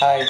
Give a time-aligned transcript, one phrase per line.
[0.00, 0.28] Hi.